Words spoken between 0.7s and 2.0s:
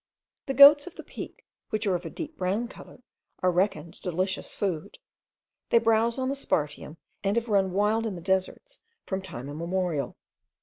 of the peak, which are